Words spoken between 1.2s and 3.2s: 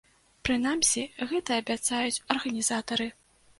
гэта абяцаюць арганізатары.